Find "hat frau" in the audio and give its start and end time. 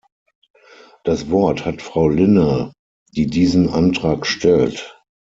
1.63-2.09